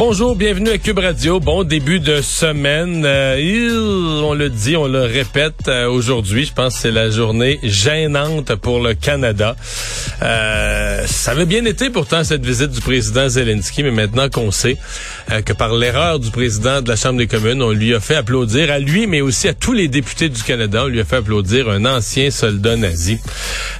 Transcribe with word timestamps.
Bonjour, 0.00 0.34
bienvenue 0.34 0.70
à 0.70 0.78
Cube 0.78 0.98
Radio. 0.98 1.40
Bon 1.40 1.62
début 1.62 2.00
de 2.00 2.22
semaine. 2.22 3.02
Euh, 3.04 4.22
on 4.24 4.32
le 4.32 4.48
dit, 4.48 4.74
on 4.74 4.88
le 4.88 5.02
répète 5.02 5.68
euh, 5.68 5.90
aujourd'hui. 5.90 6.46
Je 6.46 6.54
pense 6.54 6.72
que 6.76 6.80
c'est 6.80 6.90
la 6.90 7.10
journée 7.10 7.58
gênante 7.62 8.54
pour 8.54 8.80
le 8.80 8.94
Canada. 8.94 9.56
Euh, 10.22 11.06
ça 11.06 11.32
avait 11.32 11.44
bien 11.44 11.66
été 11.66 11.90
pourtant 11.90 12.24
cette 12.24 12.46
visite 12.46 12.70
du 12.70 12.80
président 12.80 13.28
Zelensky, 13.28 13.82
mais 13.82 13.90
maintenant 13.90 14.30
qu'on 14.30 14.50
sait 14.50 14.78
que 15.44 15.52
par 15.52 15.74
l'erreur 15.74 16.18
du 16.18 16.30
président 16.30 16.80
de 16.80 16.88
la 16.88 16.96
Chambre 16.96 17.18
des 17.18 17.26
communes, 17.26 17.62
on 17.62 17.72
lui 17.72 17.94
a 17.94 18.00
fait 18.00 18.16
applaudir 18.16 18.70
à 18.70 18.78
lui, 18.78 19.06
mais 19.06 19.20
aussi 19.20 19.48
à 19.48 19.54
tous 19.54 19.74
les 19.74 19.88
députés 19.88 20.30
du 20.30 20.42
Canada, 20.42 20.84
on 20.84 20.88
lui 20.88 21.00
a 21.00 21.04
fait 21.04 21.16
applaudir 21.16 21.68
un 21.68 21.84
ancien 21.84 22.30
soldat 22.30 22.76
nazi. 22.76 23.18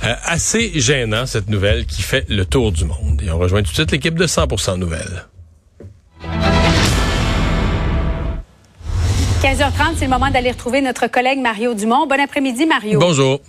assez 0.03 0.71
gênant 0.75 1.25
cette 1.25 1.49
nouvelle 1.49 1.87
qui 1.87 2.03
fait 2.03 2.27
le 2.29 2.45
tour 2.45 2.73
du 2.73 2.85
monde. 2.85 3.23
Et 3.27 3.31
on 3.31 3.39
rejoint 3.39 3.63
tout 3.63 3.71
de 3.71 3.75
suite 3.75 3.91
l'équipe 3.91 4.19
de 4.19 4.27
100% 4.27 4.77
Nouvelles. 4.77 5.30
15h30, 9.41 9.95
c'est 9.97 10.05
le 10.05 10.11
moment 10.11 10.31
d'aller 10.31 10.51
retrouver 10.51 10.83
notre 10.83 11.07
collègue 11.07 11.39
Mario 11.39 11.73
Dumont. 11.73 12.07
Bon 12.07 12.21
après-midi, 12.21 12.67
Mario. 12.67 13.01
Bonjour. 13.01 13.41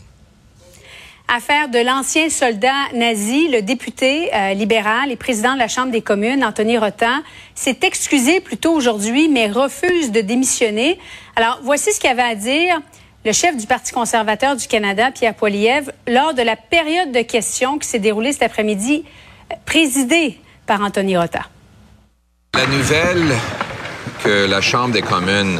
Affaire 1.28 1.68
de 1.68 1.80
l'ancien 1.80 2.30
soldat 2.30 2.88
nazi, 2.94 3.50
le 3.50 3.62
député 3.62 4.34
euh, 4.34 4.54
libéral 4.54 5.12
et 5.12 5.18
président 5.18 5.54
de 5.54 5.60
la 5.60 5.68
Chambre 5.68 5.92
des 5.92 6.02
communes, 6.02 6.46
Anthony 6.46 6.78
Rotin, 6.78 7.24
s'est 7.56 7.80
excusé 7.82 8.40
plus 8.40 8.56
tôt 8.56 8.72
aujourd'hui, 8.72 9.28
mais 9.28 9.48
refuse 9.48 10.14
de 10.14 10.22
démissionner. 10.22 10.98
Alors, 11.36 11.60
voici 11.62 11.92
ce 11.92 12.00
qu'il 12.00 12.10
avait 12.10 12.22
à 12.22 12.36
dire 12.36 12.80
le 13.26 13.34
chef 13.34 13.58
du 13.58 13.68
Parti 13.68 13.92
conservateur 13.92 14.56
du 14.56 14.68
Canada, 14.68 15.12
Pierre 15.12 15.36
Poilievre, 15.36 15.92
lors 16.08 16.34
de 16.34 16.42
la 16.42 16.56
période 16.56 17.12
de 17.12 17.22
questions 17.22 17.78
qui 17.78 17.90
s'est 17.90 18.00
déroulée 18.00 18.32
cet 18.32 18.44
après-midi, 18.44 19.04
euh, 19.52 19.56
présidée 19.66 20.40
par 20.66 20.80
Anthony 20.80 21.18
Rotin. 21.18 21.44
La 22.54 22.66
nouvelle 22.68 23.34
que 24.24 24.46
la 24.46 24.62
Chambre 24.62 24.94
des 24.94 25.02
communes 25.02 25.60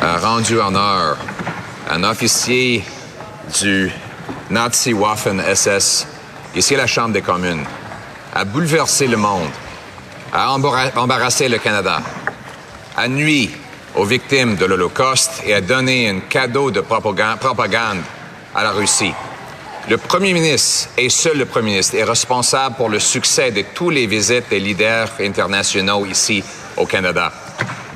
a 0.00 0.18
rendu 0.18 0.58
honneur 0.58 1.16
à 1.88 1.94
un 1.94 2.04
officier 2.04 2.84
du 3.60 3.90
Nazi 4.50 4.92
Waffen 4.92 5.40
SS 5.40 6.06
ici 6.54 6.74
à 6.74 6.78
la 6.78 6.86
Chambre 6.86 7.12
des 7.12 7.22
communes, 7.22 7.64
a 8.34 8.44
bouleversé 8.44 9.06
le 9.06 9.16
monde, 9.16 9.50
a 10.32 10.52
embarrassé 10.52 11.48
le 11.48 11.58
Canada, 11.58 12.00
a 12.96 13.08
nuit 13.08 13.50
aux 13.94 14.04
victimes 14.04 14.56
de 14.56 14.66
l'Holocauste 14.66 15.42
et 15.46 15.54
a 15.54 15.60
donné 15.60 16.08
un 16.08 16.20
cadeau 16.20 16.70
de 16.70 16.80
propagande 16.80 18.02
à 18.54 18.62
la 18.62 18.70
Russie. 18.72 19.14
Le 19.88 19.98
Premier 19.98 20.32
ministre, 20.32 20.88
et 20.98 21.08
seul 21.08 21.38
le 21.38 21.46
Premier 21.46 21.70
ministre, 21.72 21.94
est 21.94 22.04
responsable 22.04 22.76
pour 22.76 22.88
le 22.88 22.98
succès 22.98 23.50
de 23.50 23.62
toutes 23.74 23.94
les 23.94 24.06
visites 24.06 24.48
des 24.50 24.58
leaders 24.58 25.10
internationaux 25.20 26.04
ici 26.06 26.42
au 26.76 26.86
Canada 26.86 27.32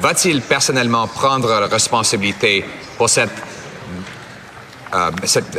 va-t-il 0.01 0.41
personnellement 0.41 1.07
prendre 1.07 1.49
la 1.61 1.67
responsabilité 1.67 2.65
pour 2.97 3.09
cette, 3.09 3.31
euh, 4.95 5.11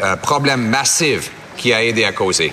euh, 0.04 0.16
problème 0.18 0.68
massif 0.68 1.32
qui 1.56 1.74
a 1.74 1.84
aidé 1.84 2.04
à 2.04 2.12
causer? 2.12 2.52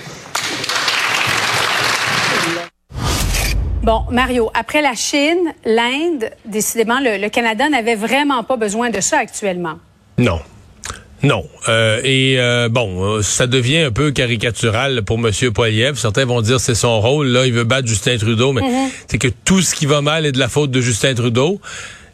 Bon, 3.81 4.05
Mario, 4.11 4.51
après 4.53 4.81
la 4.81 4.93
Chine, 4.93 5.53
l'Inde, 5.65 6.29
décidément, 6.45 6.99
le 7.01 7.27
Canada 7.29 7.69
n'avait 7.69 7.95
vraiment 7.95 8.43
pas 8.43 8.55
besoin 8.55 8.89
de 8.91 8.99
ça 8.99 9.19
actuellement. 9.19 9.79
Non. 10.17 10.39
Non. 11.23 11.45
Euh, 11.67 12.01
et 12.03 12.39
euh, 12.39 12.69
bon, 12.69 13.03
euh, 13.03 13.21
ça 13.21 13.47
devient 13.47 13.79
un 13.79 13.91
peu 13.91 14.11
caricatural 14.11 15.03
pour 15.03 15.17
M. 15.17 15.31
Poiliev. 15.53 15.97
Certains 15.97 16.25
vont 16.25 16.41
dire 16.41 16.59
c'est 16.59 16.75
son 16.75 16.99
rôle. 17.01 17.27
Là, 17.27 17.45
il 17.45 17.53
veut 17.53 17.63
battre 17.63 17.87
Justin 17.87 18.17
Trudeau, 18.17 18.53
mais 18.53 18.61
mm-hmm. 18.61 18.89
c'est 19.07 19.17
que 19.17 19.27
tout 19.27 19.61
ce 19.61 19.75
qui 19.75 19.85
va 19.85 20.01
mal 20.01 20.25
est 20.25 20.31
de 20.31 20.39
la 20.39 20.47
faute 20.47 20.71
de 20.71 20.81
Justin 20.81 21.13
Trudeau. 21.13 21.59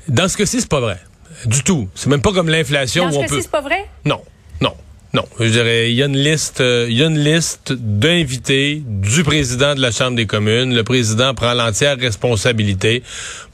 Dans 0.08 0.28
ce 0.28 0.38
cas-ci, 0.38 0.62
c'est 0.62 0.70
pas 0.70 0.80
vrai. 0.80 1.00
Du 1.46 1.64
tout. 1.64 1.88
C'est 1.96 2.10
même 2.10 2.22
pas 2.22 2.32
comme 2.32 2.50
l'inflation. 2.50 3.06
Dans 3.06 3.12
ce 3.12 3.20
cas-ci, 3.20 3.42
c'est 3.42 3.52
pas 3.52 3.62
vrai? 3.62 3.86
Non. 4.06 4.22
Non. 4.62 4.74
Non, 5.16 5.24
je 5.40 5.46
dirais, 5.46 5.92
il 5.92 5.96
y 5.96 6.04
a 6.04 6.08
une 6.08 6.18
liste, 6.18 6.60
euh, 6.60 6.88
il 6.90 6.98
y 6.98 7.02
a 7.02 7.06
une 7.06 7.18
liste 7.18 7.72
d'invités 7.72 8.84
du 8.86 9.24
président 9.24 9.74
de 9.74 9.80
la 9.80 9.92
Chambre 9.92 10.18
des 10.18 10.26
communes. 10.26 10.76
Le 10.76 10.84
président 10.84 11.34
prend 11.34 11.54
l'entière 11.54 11.98
responsabilité. 11.98 13.02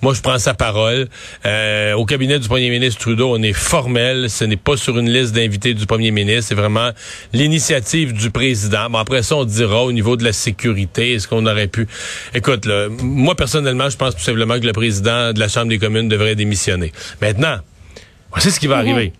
Moi, 0.01 0.15
je 0.15 0.21
prends 0.21 0.39
sa 0.39 0.55
parole. 0.55 1.07
Euh, 1.45 1.93
au 1.93 2.05
cabinet 2.05 2.39
du 2.39 2.47
premier 2.47 2.71
ministre 2.71 2.99
Trudeau, 2.99 3.35
on 3.37 3.43
est 3.43 3.53
formel. 3.53 4.27
Ce 4.31 4.43
n'est 4.43 4.57
pas 4.57 4.75
sur 4.75 4.97
une 4.97 5.11
liste 5.11 5.35
d'invités 5.35 5.75
du 5.75 5.85
premier 5.85 6.09
ministre. 6.09 6.45
C'est 6.47 6.55
vraiment 6.55 6.89
l'initiative 7.31 8.13
du 8.13 8.31
président. 8.31 8.89
Bon, 8.89 8.97
après 8.97 9.21
ça, 9.21 9.35
on 9.35 9.45
dira 9.45 9.83
au 9.83 9.91
niveau 9.91 10.17
de 10.17 10.23
la 10.23 10.33
sécurité, 10.33 11.13
est-ce 11.13 11.27
qu'on 11.27 11.45
aurait 11.45 11.67
pu... 11.67 11.87
Écoute, 12.33 12.65
là, 12.65 12.87
moi, 13.03 13.35
personnellement, 13.35 13.87
je 13.87 13.97
pense 13.97 14.15
tout 14.15 14.23
simplement 14.23 14.59
que 14.59 14.65
le 14.65 14.73
président 14.73 15.31
de 15.31 15.39
la 15.39 15.47
Chambre 15.47 15.67
des 15.67 15.77
communes 15.77 16.09
devrait 16.09 16.33
démissionner. 16.33 16.91
Maintenant, 17.21 17.57
voici 18.31 18.49
ce 18.49 18.59
qui 18.59 18.65
va 18.65 18.81
mhm. 18.81 18.89
arriver. 18.89 19.13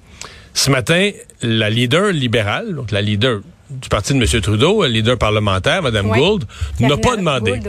Ce 0.53 0.69
matin, 0.69 1.11
la 1.41 1.69
leader 1.69 2.11
libérale, 2.11 2.75
donc 2.75 2.91
la 2.91 3.01
leader 3.01 3.41
du 3.69 3.89
parti 3.89 4.13
de 4.13 4.19
M. 4.19 4.41
Trudeau, 4.41 4.83
la 4.83 4.89
leader 4.89 5.17
parlementaire, 5.17 5.81
Mme 5.81 6.09
Gould, 6.09 6.43
n'a 6.79 6.97
pas 6.97 7.15
demandé, 7.15 7.59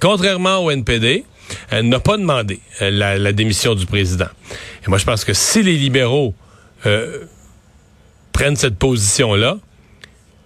contrairement 0.00 0.58
au 0.64 0.70
NPD, 0.70 1.24
elle 1.70 1.88
n'a 1.88 2.00
pas 2.00 2.16
demandé 2.16 2.60
euh, 2.80 2.90
la, 2.90 3.32
démission 3.32 3.74
du 3.74 3.84
président. 3.86 4.28
Et 4.84 4.88
moi, 4.88 4.98
je 4.98 5.04
pense 5.04 5.24
que 5.24 5.34
si 5.34 5.62
les 5.62 5.76
libéraux 5.76 6.34
euh, 6.86 7.24
prennent 8.32 8.56
cette 8.56 8.78
position-là, 8.78 9.58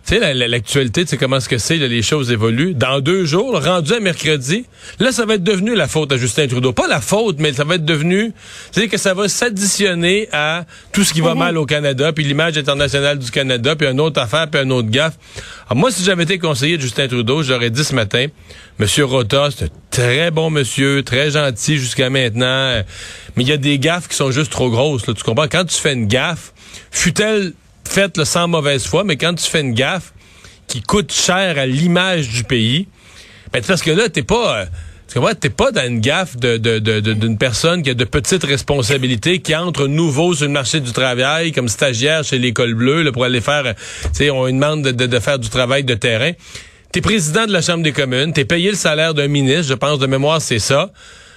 tu 0.06 0.15
sais, 0.15 0.34
l'actualité, 0.34 1.05
tu 1.05 1.11
sais 1.11 1.17
comment 1.17 1.41
ce 1.41 1.49
que 1.49 1.59
c'est, 1.59 1.78
les 1.78 2.03
choses 2.03 2.31
évoluent. 2.31 2.75
Dans 2.75 3.00
deux 3.00 3.25
jours, 3.25 3.61
rendu 3.61 3.93
à 3.93 3.99
mercredi, 3.99 4.65
là, 5.00 5.11
ça 5.11 5.27
va 5.27 5.34
être 5.34 5.43
devenu 5.43 5.75
la 5.75 5.89
faute 5.89 6.12
à 6.12 6.17
Justin 6.17 6.47
Trudeau. 6.47 6.72
Pas 6.72 6.87
la 6.87 7.00
faute, 7.00 7.39
mais 7.41 7.53
ça 7.53 7.65
va 7.65 7.75
être 7.75 7.84
devenu, 7.84 8.33
c'est 8.71 8.87
que 8.87 8.99
ça 8.99 9.15
va 9.15 9.28
s'additionner 9.28 10.28
à 10.31 10.65
tout 10.93 11.03
ce 11.03 11.12
qui 11.12 11.21
va 11.21 11.33
mhm. 11.33 11.39
mal 11.41 11.59
au 11.59 11.67
Canada, 11.67 12.12
puis 12.12 12.25
l'image 12.25 12.56
internationale 12.56 13.19
du 13.19 13.33
Canada, 13.33 13.75
puis 13.75 13.89
une 13.89 14.00
autre 14.00 14.21
affaire, 14.21 14.49
puis 14.49 14.61
un 14.61 14.71
autre 14.71 14.91
gaffe. 14.91 15.15
Alors, 15.69 15.81
moi, 15.81 15.91
si 15.91 16.05
j'avais 16.05 16.23
été 16.23 16.38
conseiller 16.38 16.77
de 16.77 16.83
Justin 16.83 17.09
Trudeau, 17.09 17.43
j'aurais 17.43 17.71
dit 17.71 17.83
ce 17.83 17.94
matin, 17.94 18.27
Monsieur 18.78 19.06
Rota, 19.06 19.49
c'est 19.50 19.65
un 19.65 19.69
très 19.91 20.31
bon 20.31 20.50
monsieur, 20.50 21.03
très 21.03 21.33
gentil 21.33 21.78
jusqu'à 21.78 22.11
maintenant, 22.11 22.81
mais 23.34 23.43
il 23.43 23.49
y 23.49 23.53
a 23.53 23.56
des 23.56 23.81
gaffes 23.81 24.06
qui 24.06 24.15
sont 24.15 24.31
juste 24.31 24.53
trop 24.53 24.71
grosses, 24.71 25.09
là, 25.09 25.15
tu 25.15 25.25
comprends? 25.25 25.49
Quand 25.49 25.65
tu 25.65 25.77
fais 25.77 25.94
une 25.94 26.06
gaffe, 26.06 26.53
fut-elle 26.93 27.55
faites 27.86 28.16
le 28.16 28.24
sans 28.24 28.48
mauvaise 28.48 28.86
foi, 28.86 29.04
mais 29.04 29.16
quand 29.16 29.34
tu 29.34 29.44
fais 29.48 29.60
une 29.60 29.74
gaffe 29.74 30.12
qui 30.66 30.82
coûte 30.82 31.12
cher 31.12 31.58
à 31.58 31.66
l'image 31.66 32.28
du 32.28 32.44
pays, 32.44 32.88
ben, 33.52 33.62
parce 33.66 33.82
que 33.82 33.91
là, 33.91 34.08
t'es 34.08 34.22
pas... 34.22 34.60
Euh, 34.60 34.66
tu 35.08 35.14
comprends? 35.14 35.34
T'es 35.34 35.50
pas 35.50 35.70
dans 35.70 35.86
une 35.86 36.00
gaffe 36.00 36.36
d'une 36.36 36.58
de, 36.58 36.78
de, 36.78 37.36
personne 37.36 37.82
qui 37.82 37.91
a 37.91 37.94
de 37.94 38.04
petites 38.04 38.42
responsabilités, 38.42 39.38
qui 39.38 39.54
entre 39.54 39.86
nouveau 39.86 40.34
sur 40.34 40.46
le 40.46 40.52
marché 40.52 40.80
du 40.80 40.92
travail 40.92 41.52
comme 41.52 41.69
stagiaire 41.69 42.25
chez 42.25 42.38
l'école 42.38 42.75
bleue 42.75 43.02
là, 43.02 43.12
pour 43.12 43.25
aller 43.25 43.41
faire, 43.41 43.75
tu 44.02 44.08
sais, 44.12 44.30
on 44.30 44.46
lui 44.46 44.52
demande 44.52 44.82
de, 44.82 45.06
de, 45.06 45.19
faire 45.20 45.38
du 45.38 45.48
travail 45.48 45.84
de 45.84 45.94
terrain. 45.94 46.32
T'es 46.91 47.00
président 47.00 47.46
de 47.46 47.52
la 47.52 47.62
Chambre 47.62 47.84
des 47.84 47.92
communes, 47.92 48.32
t'es 48.32 48.44
payé 48.44 48.70
le 48.70 48.76
salaire 48.76 49.14
d'un 49.14 49.28
ministre, 49.28 49.69
je 49.69 49.75
pense 49.75 49.98
de 49.98 50.06
mémoire 50.06 50.42
c'est 50.42 50.58
ça. 50.58 50.91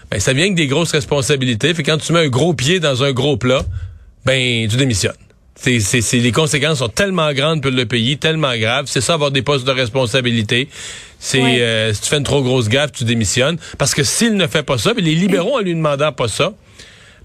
Ben 0.10 0.20
ça 0.20 0.34
vient 0.34 0.46
avec 0.46 0.56
des 0.56 0.66
grosses 0.66 0.92
responsabilités. 0.92 1.72
Fait 1.76 1.84
quand 1.84 1.98
tu 1.98 2.14
mets 2.14 2.26
un 2.26 2.30
gros 2.30 2.54
pied 2.54 2.80
dans 2.80 3.04
un 3.04 3.12
gros 3.12 3.38
plat, 3.38 3.64
ben 4.26 4.68
tu 4.68 4.78
démissionnes. 4.78 5.14
C'est, 5.62 5.80
c'est, 5.80 6.18
les 6.18 6.32
conséquences 6.32 6.80
sont 6.80 6.88
tellement 6.88 7.34
grandes 7.34 7.62
pour 7.62 7.72
le 7.72 7.86
pays, 7.86 8.18
tellement 8.18 8.56
graves. 8.58 8.86
C'est 8.88 9.02
ça, 9.02 9.16
avoir 9.16 9.32
des 9.32 9.42
postes 9.42 9.66
de 9.66 9.72
responsabilité. 9.72 10.70
C'est 11.20 11.62
euh, 11.62 11.94
si 11.94 12.02
tu 12.02 12.10
fais 12.10 12.18
une 12.18 12.24
trop 12.24 12.42
grosse 12.42 12.70
gaffe, 12.70 12.94
tu 12.94 13.04
démissionnes. 13.04 13.58
Parce 13.78 13.94
que 13.94 14.04
s'il 14.04 14.36
ne 14.36 14.48
fait 14.48 14.64
pas 14.64 14.78
ça, 14.78 14.94
les 14.96 15.16
libéraux 15.16 15.58
en 15.58 15.60
lui 15.60 15.76
demandant 15.76 16.14
pas 16.14 16.30
ça, 16.30 16.54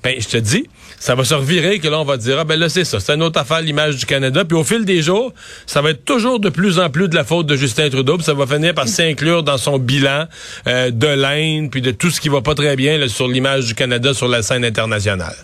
ben 0.02 0.16
je 0.19 0.28
te 0.28 0.36
dis, 0.36 0.69
ça 0.98 1.14
va 1.14 1.25
se 1.25 1.32
revirer 1.32 1.78
que 1.78 1.88
là 1.88 1.98
on 1.98 2.04
va 2.04 2.19
dire 2.19 2.38
ah 2.38 2.44
ben 2.44 2.60
là 2.60 2.69
c'est 2.69 2.84
ça, 2.84 3.00
c'est 3.00 3.14
une 3.14 3.22
autre 3.22 3.40
affaire 3.40 3.62
l'image 3.62 3.96
du 3.96 4.04
Canada. 4.04 4.44
Puis 4.44 4.56
au 4.56 4.64
fil 4.64 4.84
des 4.84 5.00
jours, 5.00 5.32
ça 5.64 5.80
va 5.80 5.90
être 5.90 6.04
toujours 6.04 6.40
de 6.40 6.50
plus 6.50 6.78
en 6.78 6.90
plus 6.90 7.08
de 7.08 7.14
la 7.14 7.25
faute 7.25 7.46
de 7.46 7.56
Justin 7.56 7.88
Trudeau. 7.88 8.16
Puis 8.16 8.25
ça 8.25 8.34
va 8.34 8.46
finir 8.46 8.75
par 8.75 8.88
s'inclure 8.88 9.44
dans 9.44 9.58
son 9.58 9.78
bilan 9.78 10.26
euh, 10.66 10.90
de 10.90 11.06
l'Inde 11.06 11.70
puis 11.70 11.80
de 11.80 11.92
tout 11.92 12.10
ce 12.10 12.20
qui 12.20 12.28
va 12.28 12.42
pas 12.42 12.54
très 12.54 12.76
bien 12.76 13.06
sur 13.08 13.28
l'image 13.28 13.66
du 13.66 13.75
Canada 13.75 14.12
sur 14.12 14.28
la 14.28 14.42
scène 14.42 14.64
internationale. 14.64 15.37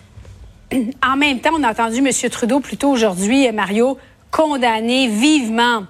En 1.03 1.17
même 1.17 1.39
temps, 1.39 1.51
on 1.57 1.63
a 1.63 1.71
entendu 1.71 1.97
M. 1.97 2.29
Trudeau 2.29 2.59
plus 2.59 2.77
tôt 2.77 2.89
aujourd'hui, 2.89 3.47
euh, 3.47 3.51
Mario, 3.51 3.97
condamner 4.31 5.07
vivement 5.07 5.83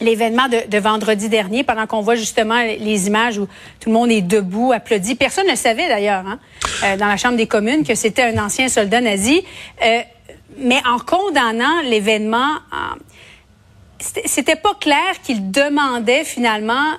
l'événement 0.00 0.48
de, 0.48 0.78
vendredi 0.78 1.28
dernier, 1.28 1.64
pendant 1.64 1.86
qu'on 1.86 2.00
voit 2.00 2.16
justement 2.16 2.60
les 2.62 3.06
images 3.06 3.38
où 3.38 3.46
tout 3.80 3.88
le 3.88 3.92
monde 3.92 4.10
est 4.10 4.22
debout, 4.22 4.72
applaudit. 4.72 5.14
Personne 5.14 5.46
ne 5.48 5.56
savait 5.56 5.88
d'ailleurs, 5.88 6.24
hein, 6.26 6.38
euh, 6.84 6.96
dans 6.96 7.06
la 7.06 7.16
Chambre 7.16 7.36
des 7.36 7.46
communes, 7.46 7.84
que 7.84 7.94
c'était 7.94 8.22
un 8.22 8.44
ancien 8.44 8.68
soldat 8.68 9.00
nazi. 9.00 9.42
Euh, 9.84 10.00
mais 10.58 10.80
en 10.86 10.98
condamnant 10.98 11.80
l'événement, 11.82 12.58
c'était 13.98 14.56
pas 14.56 14.74
clair 14.74 15.20
qu'il 15.22 15.50
demandait 15.50 16.24
finalement 16.24 16.92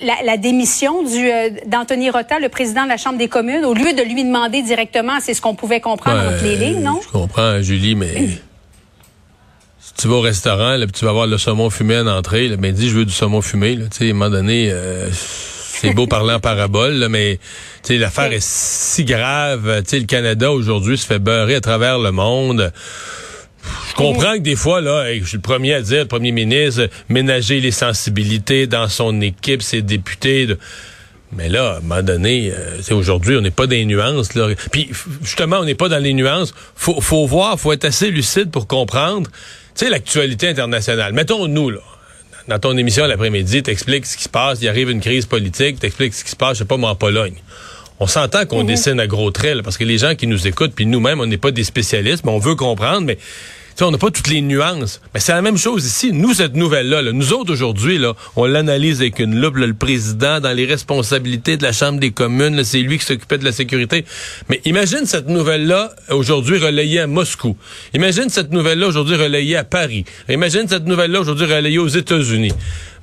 la, 0.00 0.36
démission 0.36 1.02
du, 1.02 1.30
euh, 1.30 1.50
d'Anthony 1.66 2.10
Rota, 2.10 2.38
le 2.38 2.48
président 2.48 2.84
de 2.84 2.88
la 2.88 2.96
Chambre 2.96 3.18
des 3.18 3.28
communes, 3.28 3.64
au 3.64 3.74
lieu 3.74 3.92
de 3.92 4.02
lui 4.02 4.24
demander 4.24 4.62
directement, 4.62 5.18
c'est 5.20 5.34
ce 5.34 5.40
qu'on 5.40 5.54
pouvait 5.54 5.80
comprendre 5.80 6.20
entre 6.20 6.44
les 6.44 6.56
lignes, 6.56 6.82
non? 6.82 7.00
Je 7.02 7.08
comprends, 7.08 7.60
Julie, 7.62 7.94
mais 7.94 8.28
si 9.80 9.92
tu 9.98 10.08
vas 10.08 10.16
au 10.16 10.20
restaurant, 10.20 10.76
là, 10.76 10.86
tu 10.86 11.04
vas 11.04 11.12
voir 11.12 11.26
le 11.26 11.38
saumon 11.38 11.70
fumé 11.70 11.98
en 11.98 12.06
entrée, 12.06 12.48
là, 12.48 12.56
ben 12.56 12.72
dis, 12.72 12.88
je 12.88 12.96
veux 12.96 13.04
du 13.04 13.12
saumon 13.12 13.42
fumé. 13.42 13.76
Là, 13.76 13.86
à 13.86 14.04
un 14.04 14.12
moment 14.12 14.30
donné, 14.30 14.70
euh, 14.70 15.08
c'est 15.12 15.92
beau 15.92 16.06
parler 16.06 16.34
en 16.34 16.40
parabole, 16.40 16.94
là, 16.94 17.08
mais 17.08 17.38
l'affaire 17.88 18.32
est 18.32 18.42
si 18.42 19.04
grave. 19.04 19.82
le 19.92 20.04
Canada, 20.04 20.50
aujourd'hui, 20.50 20.98
se 20.98 21.06
fait 21.06 21.18
beurrer 21.18 21.56
à 21.56 21.60
travers 21.60 21.98
le 21.98 22.12
monde. 22.12 22.72
Je 23.90 23.94
comprends 23.94 24.34
que 24.34 24.40
des 24.42 24.56
fois, 24.56 24.80
là, 24.80 25.12
je 25.14 25.24
suis 25.24 25.36
le 25.36 25.42
premier 25.42 25.74
à 25.74 25.82
dire, 25.82 26.00
le 26.00 26.08
premier 26.08 26.32
ministre, 26.32 26.88
ménager 27.08 27.60
les 27.60 27.70
sensibilités 27.70 28.66
dans 28.66 28.88
son 28.88 29.20
équipe, 29.20 29.62
ses 29.62 29.82
députés. 29.82 30.48
Mais 31.32 31.48
là, 31.48 31.74
à 31.74 31.76
un 31.78 31.80
moment 31.80 32.02
donné, 32.02 32.52
euh, 32.52 32.94
aujourd'hui, 32.94 33.36
on 33.36 33.40
n'est 33.40 33.50
pas 33.50 33.66
dans 33.66 33.72
les 33.72 33.84
nuances. 33.84 34.34
Là. 34.34 34.48
Puis 34.70 34.90
justement, 35.22 35.58
on 35.58 35.64
n'est 35.64 35.74
pas 35.74 35.88
dans 35.88 36.02
les 36.02 36.12
nuances. 36.12 36.54
Faut, 36.74 37.00
faut 37.00 37.26
voir, 37.26 37.58
faut 37.58 37.72
être 37.72 37.84
assez 37.84 38.10
lucide 38.10 38.50
pour 38.50 38.66
comprendre. 38.66 39.30
Tu 39.74 39.84
sais, 39.84 39.90
l'actualité 39.90 40.48
internationale. 40.48 41.12
Mettons 41.12 41.48
nous 41.48 41.70
là. 41.70 41.80
Dans 42.48 42.60
ton 42.60 42.76
émission 42.76 43.06
l'après-midi, 43.06 43.64
t'expliques 43.64 44.06
ce 44.06 44.16
qui 44.16 44.22
se 44.22 44.28
passe. 44.28 44.60
Il 44.62 44.68
arrive 44.68 44.88
une 44.88 45.00
crise 45.00 45.26
politique. 45.26 45.80
T'expliques 45.80 46.14
ce 46.14 46.22
qui 46.22 46.30
se 46.30 46.36
passe, 46.36 46.54
je 46.54 46.58
sais 46.58 46.64
pas 46.64 46.76
moi, 46.76 46.90
en 46.90 46.94
Pologne. 46.94 47.34
On 48.00 48.06
s'entend 48.06 48.46
qu'on 48.46 48.62
mhm. 48.62 48.68
dessine 48.68 49.00
à 49.00 49.06
gros 49.06 49.30
traits, 49.30 49.62
parce 49.62 49.78
que 49.78 49.84
les 49.84 49.98
gens 49.98 50.14
qui 50.14 50.26
nous 50.26 50.46
écoutent, 50.46 50.72
puis 50.74 50.86
nous-mêmes, 50.86 51.20
on 51.20 51.26
n'est 51.26 51.38
pas 51.38 51.50
des 51.50 51.64
spécialistes, 51.64 52.24
mais 52.24 52.32
on 52.32 52.38
veut 52.38 52.54
comprendre, 52.54 53.02
mais 53.06 53.18
on 53.84 53.90
n'a 53.90 53.98
pas 53.98 54.10
toutes 54.10 54.28
les 54.28 54.40
nuances. 54.40 55.00
Mais 55.12 55.20
c'est 55.20 55.32
la 55.32 55.42
même 55.42 55.58
chose 55.58 55.84
ici. 55.84 56.12
Nous, 56.12 56.34
cette 56.34 56.56
nouvelle-là, 56.56 57.02
nous 57.12 57.32
autres 57.32 57.52
aujourd'hui, 57.52 57.98
là, 57.98 58.14
on 58.34 58.46
l'analyse 58.46 59.00
avec 59.00 59.18
une 59.18 59.38
loupe. 59.38 59.56
le 59.56 59.74
président, 59.74 60.40
dans 60.40 60.52
les 60.52 60.64
responsabilités 60.64 61.56
de 61.56 61.62
la 61.62 61.72
Chambre 61.72 61.98
des 61.98 62.10
communes, 62.10 62.62
c'est 62.64 62.80
lui 62.80 62.98
qui 62.98 63.04
s'occupait 63.04 63.38
de 63.38 63.44
la 63.44 63.52
sécurité. 63.52 64.04
Mais 64.48 64.60
imagine 64.64 65.04
cette 65.04 65.28
nouvelle-là 65.28 65.94
aujourd'hui 66.10 66.58
relayée 66.58 67.00
à 67.00 67.06
Moscou. 67.06 67.56
Imagine 67.94 68.28
cette 68.28 68.52
nouvelle-là 68.52 68.88
aujourd'hui 68.88 69.16
relayée 69.16 69.56
à 69.56 69.64
Paris. 69.64 70.04
Imagine 70.28 70.68
cette 70.68 70.86
nouvelle-là 70.86 71.20
aujourd'hui 71.20 71.46
relayée 71.46 71.78
aux 71.78 71.88
États-Unis. 71.88 72.52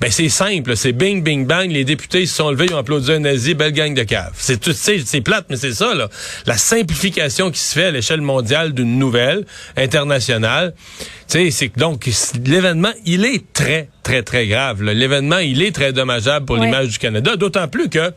Ben 0.04 0.12
c'est 0.12 0.28
simple, 0.28 0.76
c'est 0.76 0.92
bing 0.92 1.24
bing 1.24 1.48
bang, 1.48 1.72
les 1.72 1.86
députés 1.86 2.26
se 2.26 2.36
sont 2.36 2.52
levés, 2.52 2.66
ils 2.66 2.74
ont 2.74 2.78
applaudi 2.78 3.10
un 3.14 3.20
nazi, 3.20 3.54
belle 3.54 3.72
gang 3.72 3.94
de 3.94 4.04
cave. 4.04 4.34
C'est 4.36 4.60
tout 4.60 4.74
c'est 4.74 5.22
plate 5.22 5.46
mais 5.50 5.56
c'est 5.56 5.72
ça 5.72 5.96
là. 5.96 6.10
La 6.46 6.58
simplification 6.58 7.52
qui 7.52 7.60
se 7.62 7.74
fait 7.74 7.86
à 7.86 7.92
l'échelle 7.92 8.20
mondiale 8.20 8.74
d'une 8.74 9.00
nouvelle 9.00 9.46
internationale. 9.78 10.74
Tu 11.30 11.38
sais, 11.46 11.52
c'est 11.52 11.70
que 11.70 11.80
donc 11.80 12.10
l'événement, 12.46 12.92
il 13.06 13.24
est 13.24 13.54
très 13.54 13.88
très 14.04 14.24
très 14.24 14.48
grave. 14.48 14.84
L'événement, 14.84 15.38
il 15.38 15.62
est 15.62 15.72
très 15.72 15.94
dommageable 15.94 16.48
pour 16.48 16.58
l'image 16.58 16.90
du 16.90 16.98
Canada, 16.98 17.38
d'autant 17.38 17.70
plus 17.70 17.88
que 17.88 18.12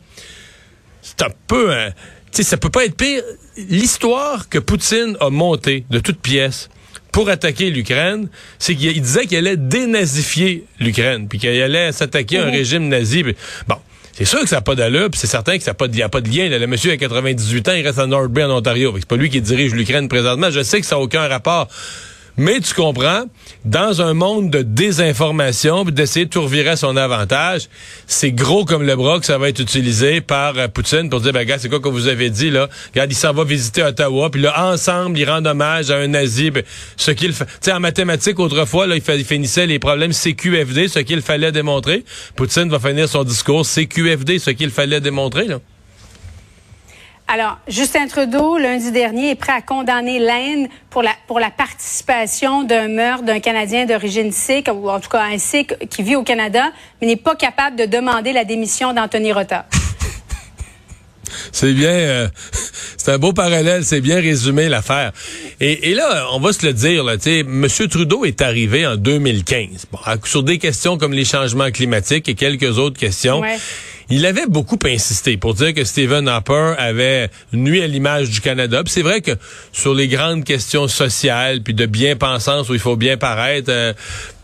c'est 1.01 1.21
un 1.21 1.31
peu 1.47 1.71
un 1.71 1.91
tu 1.91 1.93
sais 2.33 2.43
ça 2.43 2.57
peut 2.57 2.69
pas 2.69 2.83
être 2.83 2.97
pire. 2.97 3.23
L'histoire 3.69 4.49
que 4.49 4.59
Poutine 4.59 5.15
a 5.21 5.29
montée 5.29 5.85
de 5.89 5.99
toutes 5.99 6.19
pièces 6.19 6.67
pour 7.11 7.29
attaquer 7.29 7.69
l'Ukraine, 7.69 8.27
c'est 8.59 8.75
qu'il 8.75 9.01
disait 9.01 9.25
qu'il 9.25 9.37
allait 9.37 9.57
dénazifier 9.57 10.65
l'Ukraine, 10.79 11.27
puis 11.27 11.39
qu'il 11.39 11.49
allait 11.49 11.91
s'attaquer 11.91 12.39
à 12.39 12.43
un 12.43 12.47
mhm. 12.47 12.51
régime 12.51 12.87
nazi. 12.87 13.23
Bon. 13.67 13.75
C'est 14.13 14.25
sûr 14.25 14.39
que 14.39 14.49
ça 14.49 14.55
n'a 14.55 14.61
pas 14.61 14.73
d'allure, 14.73 15.11
puis 15.11 15.19
c'est 15.19 15.27
certain 15.27 15.59
que 15.59 15.63
ça 15.63 15.75
n'y 15.93 16.01
a, 16.01 16.09
pas 16.09 16.21
de 16.21 16.29
lien. 16.29 16.49
le 16.49 16.65
monsieur 16.65 16.91
a 16.91 16.97
98 16.97 17.69
ans, 17.69 17.73
il 17.73 17.85
reste 17.85 17.99
à 17.99 18.07
North 18.07 18.31
Bay, 18.31 18.43
en 18.43 18.49
Ontario. 18.49 18.91
C'est 18.97 19.07
pas 19.07 19.15
lui 19.15 19.29
qui 19.29 19.39
dirige 19.41 19.75
l'Ukraine 19.75 20.07
présentement. 20.07 20.49
Je 20.49 20.63
sais 20.63 20.81
que 20.81 20.87
ça 20.87 20.95
n'a 20.95 21.01
aucun 21.01 21.27
rapport 21.27 21.67
mais 22.37 22.59
tu 22.59 22.73
comprends, 22.75 23.23
dans 23.65 24.01
un 24.01 24.13
monde 24.13 24.51
de 24.51 24.61
désinformation, 24.61 25.83
d'essayer 25.85 26.25
de 26.25 26.29
tout 26.29 26.43
revirer 26.43 26.69
à 26.69 26.75
son 26.75 26.95
avantage, 26.95 27.67
c'est 28.05 28.31
gros 28.31 28.63
comme 28.63 28.83
le 28.83 28.95
bras 28.95 29.19
que 29.19 29.25
ça 29.25 29.39
va 29.39 29.49
être 29.49 29.59
utilisé 29.59 30.21
par 30.21 30.57
euh, 30.57 30.67
Poutine 30.67 31.09
pour 31.09 31.19
dire, 31.19 31.33
ben 31.33 31.45
gars, 31.45 31.57
c'est 31.57 31.67
quoi 31.67 31.79
que 31.79 31.89
vous 31.89 32.07
avez 32.07 32.29
dit, 32.29 32.51
là? 32.51 32.69
Regarde, 32.93 33.11
il 33.11 33.15
s'en 33.15 33.33
va 33.33 33.43
visiter 33.43 33.81
Ottawa, 33.81 34.29
puis 34.29 34.41
là, 34.41 34.71
ensemble, 34.71 35.17
ils 35.17 35.29
rendent 35.29 35.47
hommage 35.47 35.89
à 35.89 35.97
un 35.97 36.07
nazi. 36.07 36.51
Ben, 36.51 36.63
ce 36.95 37.09
qu'il. 37.09 37.33
Tu 37.33 37.43
sais, 37.61 37.71
en 37.71 37.79
mathématiques, 37.79 38.39
autrefois, 38.39 38.85
là, 38.85 38.95
il, 38.95 39.25
finissait 39.25 39.65
les 39.65 39.79
problèmes 39.79 40.13
CQFD, 40.13 40.89
ce 40.89 40.99
qu'il 40.99 41.21
fallait 41.21 41.51
démontrer. 41.51 42.03
Poutine 42.35 42.69
va 42.69 42.79
finir 42.79 43.09
son 43.09 43.23
discours 43.23 43.65
CQFD, 43.65 44.37
ce 44.37 44.51
qu'il 44.51 44.69
fallait 44.69 45.01
démontrer, 45.01 45.47
là. 45.47 45.59
Alors, 47.29 47.57
Justin 47.67 48.07
Trudeau, 48.07 48.57
lundi 48.57 48.89
dernier, 48.93 49.31
est 49.31 49.35
prêt 49.35 49.51
à 49.51 49.61
condamner 49.61 50.17
l'Inde 50.17 50.69
pour 50.89 51.03
la, 51.03 51.11
pour 51.27 51.41
la 51.41 51.51
participation 51.51 52.63
d'un 52.63 52.87
meurtre 52.87 53.25
d'un 53.25 53.41
Canadien 53.41 53.85
d'origine 53.85 54.31
sikh, 54.31 54.69
ou 54.73 54.89
en 54.89 55.01
tout 55.01 55.09
cas 55.09 55.23
un 55.23 55.37
sikh 55.37 55.73
qui 55.89 56.03
vit 56.03 56.15
au 56.15 56.23
Canada, 56.23 56.71
mais 57.01 57.07
n'est 57.07 57.17
pas 57.17 57.35
capable 57.35 57.75
de 57.75 57.85
demander 57.85 58.31
la 58.31 58.45
démission 58.45 58.93
d'Anthony 58.93 59.33
Rota. 59.33 59.65
C'est 61.51 61.73
bien, 61.73 61.89
euh, 61.89 62.27
c'est 62.97 63.11
un 63.11 63.17
beau 63.17 63.33
parallèle, 63.33 63.83
c'est 63.83 63.99
bien 63.99 64.21
résumé 64.21 64.69
l'affaire. 64.69 65.11
Et, 65.59 65.91
et, 65.91 65.95
là, 65.95 66.27
on 66.31 66.39
va 66.39 66.53
se 66.53 66.65
le 66.65 66.71
dire, 66.71 67.03
là, 67.03 67.15
M. 67.25 67.67
Trudeau 67.89 68.23
est 68.23 68.41
arrivé 68.41 68.87
en 68.87 68.95
2015, 68.95 69.87
bon, 69.91 69.99
sur 70.23 70.43
des 70.43 70.59
questions 70.59 70.97
comme 70.97 71.11
les 71.11 71.25
changements 71.25 71.71
climatiques 71.71 72.29
et 72.29 72.35
quelques 72.35 72.77
autres 72.77 72.97
questions. 72.97 73.41
Ouais 73.41 73.57
il 74.09 74.25
avait 74.25 74.47
beaucoup 74.47 74.79
insisté 74.85 75.37
pour 75.37 75.53
dire 75.53 75.73
que 75.73 75.83
Stephen 75.83 76.27
Harper 76.27 76.75
avait 76.77 77.29
nuit 77.53 77.81
à 77.81 77.87
l'image 77.87 78.29
du 78.29 78.41
Canada. 78.41 78.81
c'est 78.85 79.01
vrai 79.01 79.21
que 79.21 79.31
sur 79.71 79.93
les 79.93 80.07
grandes 80.07 80.43
questions 80.43 80.87
sociales, 80.87 81.61
puis 81.61 81.73
de 81.73 81.85
bien-pensance 81.85 82.69
où 82.69 82.73
il 82.73 82.79
faut 82.79 82.95
bien 82.95 83.17
paraître, 83.17 83.69
euh, 83.69 83.93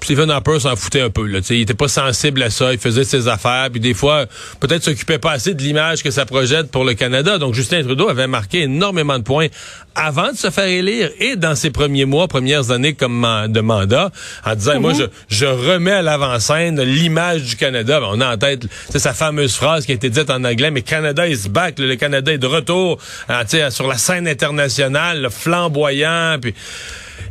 Stephen 0.04 0.30
Harper 0.30 0.60
s'en 0.60 0.76
foutait 0.76 1.02
un 1.02 1.10
peu. 1.10 1.26
Là, 1.26 1.40
il 1.50 1.62
était 1.62 1.74
pas 1.74 1.88
sensible 1.88 2.44
à 2.44 2.50
ça, 2.50 2.74
il 2.74 2.80
faisait 2.80 3.04
ses 3.04 3.28
affaires, 3.28 3.70
puis 3.72 3.80
des 3.80 3.94
fois, 3.94 4.26
peut-être 4.60 4.84
s'occupait 4.84 5.20
pas 5.20 5.32
assez 5.32 5.54
de 5.54 5.62
l'image 5.62 6.04
que 6.04 6.12
ça 6.12 6.26
projette 6.26 6.72
pour 6.72 6.84
le 6.84 6.94
Canada. 6.94 7.38
Donc 7.38 7.54
Justin 7.54 7.84
Trudeau 7.84 8.10
avait 8.10 8.28
marqué 8.28 8.64
énormément 8.64 9.18
de 9.18 9.24
points 9.24 9.48
avant 9.96 10.32
de 10.32 10.38
se 10.38 10.50
faire 10.50 10.66
élire 10.66 11.10
et 11.20 11.36
dans 11.36 11.56
ses 11.56 11.70
premiers 11.70 12.06
mois, 12.06 12.28
premières 12.28 12.72
années 12.72 12.94
comme 12.94 13.28
de 13.48 13.62
mandat, 13.62 14.12
en 14.46 14.56
disant, 14.56 14.80
moi, 14.80 14.94
mhm. 14.94 15.08
je, 15.30 15.38
je 15.38 15.46
remets 15.46 15.92
à 15.92 16.02
l'avant-scène 16.02 16.82
l'image 16.82 17.44
du 17.44 17.56
Canada. 17.56 18.00
Ben, 18.00 18.08
on 18.12 18.22
a 18.22 18.34
en 18.34 18.38
tête 18.38 18.68
c'est 18.90 19.00
sa 19.00 19.14
fameuse 19.14 19.56
phrase 19.56 19.86
qui 19.86 19.92
a 19.92 19.96
été 19.96 20.10
dite 20.10 20.30
en 20.30 20.44
anglais, 20.44 20.72
mais 20.72 20.82
Canada 20.82 21.28
is 21.28 21.50
back, 21.50 21.80
le 21.80 21.96
Canada 21.96 22.32
est 22.32 22.38
de 22.38 22.48
retour 22.48 23.00
euh, 23.30 23.70
sur 23.70 23.88
la 23.88 23.98
scène 23.98 24.28
internationale, 24.28 25.30
flamboyant, 25.32 26.38
puis... 26.42 26.54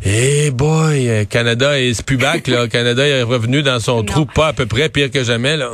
Eh 0.05 0.51
boy, 0.51 1.09
euh, 1.09 1.25
Canada 1.25 1.79
est 1.79 2.03
plus 2.03 2.17
back, 2.17 2.49
là. 2.49 2.67
Canada 2.71 3.07
est 3.07 3.23
revenu 3.23 3.63
dans 3.63 3.79
son 3.79 4.03
trou 4.03 4.27
pas 4.27 4.49
à 4.49 4.53
peu 4.53 4.67
près 4.67 4.89
pire 4.89 5.11
que 5.11 5.23
jamais, 5.23 5.57
là. 5.57 5.71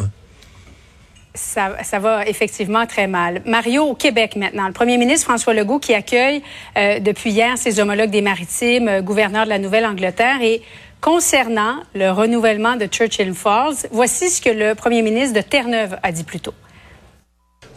Ça, 1.35 1.77
ça, 1.85 1.99
va 1.99 2.27
effectivement 2.27 2.85
très 2.87 3.07
mal. 3.07 3.43
Mario, 3.47 3.85
au 3.85 3.95
Québec 3.95 4.35
maintenant, 4.35 4.67
le 4.67 4.73
premier 4.73 4.99
ministre 4.99 5.25
François 5.25 5.55
Legault 5.55 5.79
qui 5.79 5.95
accueille 5.95 6.43
euh, 6.77 6.99
depuis 6.99 7.31
hier 7.31 7.57
ses 7.57 7.79
homologues 7.79 8.11
des 8.11 8.23
Maritimes, 8.23 8.89
euh, 8.89 9.01
gouverneur 9.03 9.45
de 9.45 9.51
la 9.51 9.59
Nouvelle-Angleterre, 9.59 10.43
et 10.43 10.63
concernant 11.01 11.77
le 11.95 12.11
renouvellement 12.11 12.77
de 12.77 12.87
Churchill 12.87 13.35
Falls, 13.35 13.77
voici 13.93 14.31
ce 14.31 14.43
que 14.43 14.51
le 14.51 14.75
premier 14.75 15.01
ministre 15.03 15.37
de 15.37 15.43
Terre-Neuve 15.43 15.97
a 16.03 16.11
dit 16.11 16.25
plus 16.25 16.41
tôt. 16.41 16.55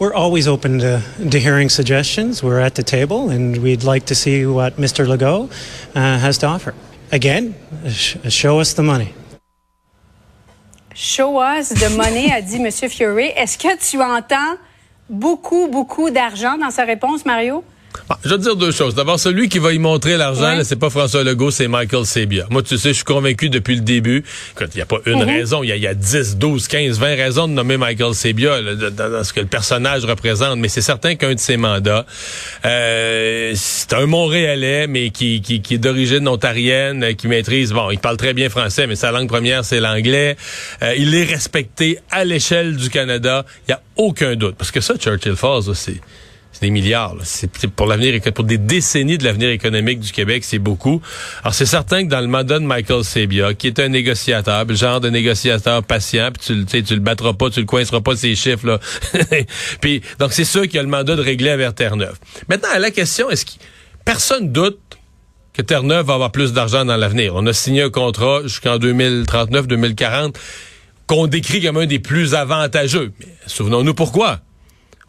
We're 0.01 0.15
always 0.15 0.48
open 0.48 0.79
to, 0.79 1.03
to, 1.29 1.39
hearing 1.39 1.70
suggestions. 1.70 2.41
We're 2.41 2.60
at 2.60 2.74
the 2.74 2.81
table, 2.81 3.29
and 3.29 3.58
we'd 3.58 3.84
like 3.84 4.08
to 4.08 4.15
see 4.15 4.48
what 4.48 4.77
Mr. 4.77 5.05
Legault 5.05 5.51
uh, 5.96 6.17
has 6.17 6.39
to 6.39 6.48
offer. 6.48 6.74
Again, 7.12 7.53
sh 7.88 8.17
show 8.29 8.60
us 8.60 8.74
the 8.74 8.81
money. 8.81 9.13
Show 10.96 11.38
us 11.38 11.70
the 11.70 11.91
money, 11.91 12.31
a 12.31 12.41
dit 12.41 12.60
M. 12.60 12.89
Fury. 12.89 13.27
Est-ce 13.36 13.60
que 13.60 13.77
tu 13.77 14.01
entends 14.01 14.58
beaucoup, 15.08 15.67
beaucoup 15.67 16.10
d'argent 16.10 16.58
dans 16.58 16.72
sa 16.72 16.84
réponse, 16.84 17.24
Mario? 17.24 17.63
Je 18.24 18.29
vais 18.29 18.38
te 18.38 18.41
dire 18.41 18.55
deux 18.55 18.71
choses. 18.71 18.95
D'abord, 18.95 19.19
celui 19.19 19.50
qui 19.50 19.60
va 19.60 19.74
y 19.74 19.79
montrer 19.79 20.17
l'argent, 20.17 20.60
c'est 20.63 20.75
pas 20.75 20.89
François 20.89 21.24
Legault, 21.24 21.51
c'est 21.51 21.67
Michael 21.67 22.05
Sebia. 22.05 22.45
Moi, 22.50 22.62
tu 22.62 22.77
sais, 22.77 22.89
je 22.89 22.95
suis 22.95 23.03
convaincu 23.03 23.50
depuis 23.50 23.75
le 23.75 23.81
début 23.81 24.24
qu'il 24.57 24.67
n'y 24.75 24.81
a 24.81 24.86
pas 24.86 24.98
une 25.05 25.24
mhm. 25.24 25.29
raison, 25.29 25.63
il 25.63 25.69
y, 25.69 25.88
a, 25.88 25.93
10, 25.93 26.38
12, 26.38 26.67
15, 26.67 27.00
20 27.00 27.07
raisons 27.15 27.48
de 27.48 27.53
nommer 27.53 27.77
Michael 27.77 28.13
Sebia 28.13 28.62
dans, 28.91 29.24
ce 29.24 29.33
que 29.33 29.39
le 29.39 29.48
personnage 29.48 30.05
représente, 30.05 30.60
mais 30.60 30.67
c'est 30.67 30.81
certain 30.81 31.15
qu'un 31.15 31.33
de 31.33 31.39
ses 31.39 31.57
mandats, 31.57 32.05
euh, 32.65 33.53
c'est 33.55 33.93
un 33.93 34.05
Montréalais, 34.05 34.88
mais 34.88 35.10
qui, 35.10 35.41
qui, 35.41 35.62
qui 35.62 35.75
est 35.75 35.79
d'origine 35.79 36.27
ontarienne, 36.27 37.15
qui 37.15 37.27
maîtrise, 37.27 37.71
bon, 37.71 37.91
il 37.91 38.00
parle 38.00 38.17
très 38.17 38.33
bien 38.33 38.50
français, 38.50 38.88
mais 38.88 38.95
sa 38.95 39.12
langue 39.12 39.27
première, 39.27 39.63
c'est 39.63 39.79
l'anglais. 39.79 40.36
Euh, 40.83 40.93
il 40.98 41.15
est 41.15 41.24
respecté 41.24 42.00
à 42.10 42.25
l'échelle 42.25 42.75
du 42.75 42.89
Canada. 42.89 43.45
Il 43.67 43.71
n'y 43.71 43.75
a 43.75 43.81
aucun 43.95 44.36
doute. 44.36 44.55
Parce 44.57 44.71
que 44.71 44.81
ça, 44.81 44.95
Churchill 44.98 45.36
Falls, 45.36 45.69
aussi 45.69 46.01
des 46.62 46.70
milliards. 46.70 47.15
C'est 47.24 47.50
pour 47.68 47.88
l'avenir, 47.88 48.22
pour 48.34 48.44
des 48.44 48.58
décennies 48.58 49.18
de 49.18 49.24
l'avenir 49.24 49.50
économique 49.50 50.00
du 50.00 50.12
Québec, 50.12 50.44
c'est 50.46 50.60
beaucoup. 50.60 51.01
Alors 51.41 51.53
c'est 51.53 51.65
certain 51.65 52.03
que 52.03 52.10
dans 52.10 52.22
le 52.22 52.27
mandat 52.27 52.60
de 52.60 52.65
Michael 52.65 53.03
Sebia, 53.03 53.53
qui 53.56 53.68
est 53.68 53.80
un 53.80 53.89
négociateur, 53.89 54.65
le 54.65 54.75
genre 54.75 55.01
de 55.01 55.10
négociateur 55.10 55.84
patient, 55.84 56.30
puis 56.32 56.65
tu, 56.65 56.84
tu 56.84 56.94
le 56.94 57.00
battras 57.00 57.34
pas, 57.34 57.50
tu 57.50 57.60
le 57.60 57.65
coinceras 57.65 58.01
pas 58.01 58.15
ces 58.15 58.36
chiffres 58.36 58.68
là. 58.68 58.80
puis 59.82 60.01
donc 60.20 60.34
c'est 60.34 60.46
sûr 60.46 60.68
qu'il 60.68 60.80
a 60.80 60.84
le 60.84 60.89
mandat 60.89 61.15
de 61.15 61.22
régler 61.22 61.56
vers 61.56 61.74
Terre-Neuve. 61.74 62.18
Maintenant 62.48 62.70
la 62.80 62.91
question, 62.91 63.30
est-ce 63.30 63.46
que 63.46 63.51
personne 64.06 64.51
doute 64.51 64.80
que 65.53 65.63
Terre-Neuve 65.63 66.06
va 66.06 66.13
avoir 66.13 66.32
plus 66.32 66.53
d'argent 66.53 66.86
dans 66.86 66.96
l'avenir? 66.96 67.34
On 67.36 67.46
a 67.48 67.53
signé 67.53 67.82
un 67.82 67.89
contrat 67.89 68.41
jusqu'en 68.44 68.77
2039-2040 68.77 70.36
qu'on 71.08 71.27
décrit 71.27 71.62
comme 71.62 71.77
un 71.77 71.88
des 71.88 72.00
plus 72.00 72.36
avantageux. 72.36 73.12
Souvenons-nous 73.48 73.96
pourquoi. 73.96 74.39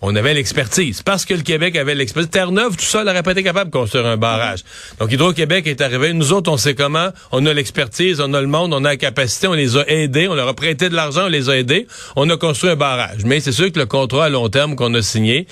On 0.05 0.17
avait 0.17 0.35
l'expertise. 0.35 1.01
Parce 1.01 1.25
que 1.25 1.33
le 1.33 1.43
Québec 1.43 1.77
avait 1.77 1.95
l'expertise. 1.95 2.29
Terre-Neuve, 2.31 2.77
tout 2.77 2.85
seul, 2.85 3.07
n'aurait 3.07 3.23
pas 3.23 3.31
été 3.31 3.45
capable 3.45 3.71
de 3.71 3.77
construire 3.77 4.05
un 4.07 4.17
barrage. 4.17 4.65
Donc, 4.99 5.13
Hydro-Québec 5.13 5.69
est 5.69 5.81
arrivé. 5.81 6.13
Nous 6.13 6.33
autres, 6.33 6.51
on 6.51 6.57
sait 6.57 6.75
comment. 6.75 7.11
On 7.31 7.47
a 7.47 7.55
l'expertise, 7.55 8.21
on 8.21 8.35
a 8.35 8.41
le 8.41 8.49
monde, 8.49 8.75
on 8.75 8.85
a 8.85 8.91
la 8.91 8.97
capacité, 8.97 9.47
on 9.47 9.53
les 9.53 9.77
a 9.77 9.89
aidés, 9.89 10.27
on 10.27 10.35
leur 10.35 10.49
a 10.49 10.55
prêté 10.55 10.89
de 10.89 10.97
l'argent, 10.97 11.27
on 11.27 11.29
les 11.29 11.49
a 11.49 11.57
aidés. 11.57 11.87
On 12.17 12.29
a 12.31 12.37
construit 12.37 12.71
un 12.71 12.77
barrage. 12.77 13.25
Mais 13.25 13.39
c'est 13.39 13.53
sûr 13.53 13.71
que 13.71 13.79
le 13.79 13.87
contrat 13.87 14.25
à 14.25 14.29
long 14.29 14.49
terme 14.49 14.75
qu'on 14.75 14.93
a 14.95 15.03
signé, 15.03 15.47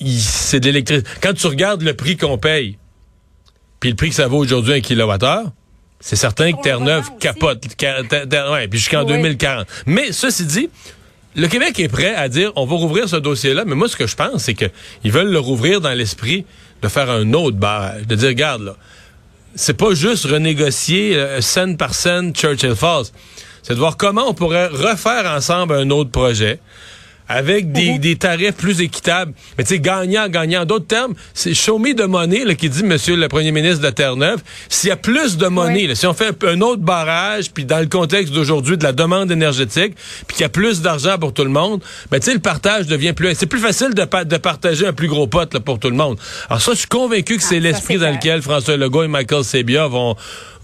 c'est 0.00 0.60
de 0.60 0.66
l'électricité. 0.66 1.08
Quand 1.20 1.34
tu 1.34 1.46
regardes 1.46 1.82
le 1.82 1.92
prix 1.92 2.16
qu'on 2.16 2.38
paye, 2.38 2.78
puis 3.80 3.90
le 3.90 3.96
prix 3.96 4.08
que 4.08 4.14
ça 4.14 4.28
vaut 4.28 4.38
aujourd'hui 4.38 4.72
un 4.72 4.80
kilowattheure, 4.80 5.52
c'est 6.00 6.16
certain 6.16 6.52
que 6.52 6.62
Terre-Neuve 6.62 7.10
capote. 7.20 7.66
ouais, 7.82 8.68
puis 8.68 8.78
jusqu'en 8.78 9.04
2040. 9.04 9.66
Mais 9.84 10.10
ceci 10.10 10.46
dit, 10.46 10.70
le 11.36 11.48
Québec 11.48 11.78
est 11.80 11.88
prêt 11.88 12.14
à 12.14 12.28
dire 12.28 12.52
on 12.56 12.64
va 12.64 12.76
rouvrir 12.76 13.08
ce 13.08 13.16
dossier-là, 13.16 13.64
mais 13.66 13.74
moi 13.74 13.88
ce 13.88 13.96
que 13.96 14.06
je 14.06 14.16
pense, 14.16 14.44
c'est 14.44 14.54
qu'ils 14.54 15.12
veulent 15.12 15.30
le 15.30 15.38
rouvrir 15.38 15.80
dans 15.80 15.92
l'esprit 15.92 16.44
de 16.82 16.88
faire 16.88 17.10
un 17.10 17.32
autre 17.32 17.56
barrage, 17.56 18.06
de 18.06 18.14
dire 18.14 18.28
regarde 18.28 18.62
là, 18.62 18.76
c'est 19.54 19.74
pas 19.74 19.94
juste 19.94 20.26
renégocier 20.26 21.16
euh, 21.16 21.40
scène 21.40 21.76
par 21.76 21.94
scène 21.94 22.34
Churchill 22.34 22.74
Falls, 22.74 23.06
c'est 23.62 23.74
de 23.74 23.78
voir 23.78 23.96
comment 23.96 24.28
on 24.28 24.34
pourrait 24.34 24.66
refaire 24.66 25.26
ensemble 25.26 25.74
un 25.74 25.90
autre 25.90 26.10
projet 26.10 26.60
avec 27.28 27.72
des, 27.72 27.92
mhm. 27.92 27.98
des, 27.98 28.16
tarifs 28.16 28.54
plus 28.54 28.80
équitables. 28.80 29.32
Mais 29.56 29.64
tu 29.64 29.74
sais, 29.74 29.80
gagnant, 29.80 30.28
gagnant. 30.28 30.64
D'autres 30.64 30.86
termes, 30.86 31.14
c'est 31.32 31.54
show 31.54 31.78
me 31.78 31.94
de 31.94 32.04
money 32.04 32.44
là, 32.44 32.54
qui 32.54 32.68
dit 32.68 32.84
Monsieur 32.84 33.16
le 33.16 33.28
Premier 33.28 33.52
ministre 33.52 33.82
de 33.82 33.90
Terre-Neuve. 33.90 34.42
S'il 34.68 34.88
y 34.88 34.92
a 34.92 34.96
plus 34.96 35.36
de 35.36 35.46
money, 35.46 35.94
si 35.94 36.06
on 36.06 36.14
fait 36.14 36.36
un 36.44 36.60
autre 36.60 36.82
barrage, 36.82 37.50
puis 37.52 37.64
dans 37.64 37.80
le 37.80 37.86
contexte 37.86 38.32
d'aujourd'hui 38.32 38.76
de 38.76 38.84
la 38.84 38.92
demande 38.92 39.30
énergétique, 39.30 39.94
puis 40.26 40.36
qu'il 40.36 40.42
y 40.42 40.44
a 40.44 40.50
plus 40.50 40.82
d'argent 40.82 41.18
pour 41.18 41.32
tout 41.32 41.44
le 41.44 41.50
monde, 41.50 41.82
ben 42.10 42.18
tu 42.18 42.26
sais, 42.26 42.34
le 42.34 42.40
partage 42.40 42.86
devient 42.86 43.12
plus. 43.12 43.34
C'est 43.34 43.46
plus 43.46 43.60
facile 43.60 43.94
de, 43.94 44.24
de 44.24 44.36
partager 44.36 44.86
un 44.86 44.92
plus 44.92 45.08
gros 45.08 45.26
pot 45.26 45.52
là, 45.52 45.60
pour 45.60 45.78
tout 45.78 45.90
le 45.90 45.96
monde. 45.96 46.18
Alors 46.48 46.60
ça, 46.60 46.72
je 46.72 46.78
suis 46.78 46.88
convaincu 46.88 47.36
que 47.36 47.42
c'est 47.42 47.56
ah, 47.56 47.60
l'esprit 47.60 47.98
dans 47.98 48.10
lequel 48.10 48.42
François 48.42 48.76
Legault 48.76 49.04
et 49.04 49.08
Michael 49.08 49.44
Sebia 49.44 49.86
vont 49.86 50.16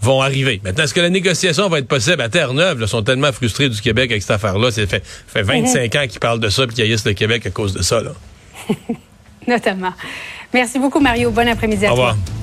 vont 0.02 0.22
arriver. 0.22 0.60
Maintenant, 0.64 0.84
est-ce 0.84 0.94
que 0.94 1.00
la 1.00 1.10
négociation 1.10 1.68
va 1.68 1.78
être 1.78 1.88
possible 1.88 2.20
à 2.22 2.28
Terre-Neuve? 2.28 2.78
Ils 2.80 2.88
sont 2.88 3.02
tellement 3.02 3.32
frustrés 3.32 3.68
du 3.68 3.80
Québec 3.80 4.10
avec 4.10 4.22
cette 4.22 4.30
affaire-là. 4.32 4.70
Ça 4.70 4.86
fait, 4.86 5.02
fait 5.04 5.42
25 5.42 5.94
ans 5.96 6.06
qu'ils 6.08 6.20
parlent 6.20 6.40
de 6.40 6.48
ça 6.48 6.64
et 6.64 6.66
qu'ils 6.68 6.84
haïssent 6.84 7.04
le 7.04 7.12
Québec 7.12 7.46
à 7.46 7.50
cause 7.50 7.74
de 7.74 7.82
ça. 7.82 8.00
Là. 8.00 8.12
Notamment. 9.48 9.92
Merci 10.52 10.78
beaucoup, 10.78 11.00
Mario. 11.00 11.30
Bon 11.30 11.46
après-midi 11.48 11.86
à 11.86 11.92
Au 11.92 11.96
toi. 11.96 12.10
revoir. 12.12 12.39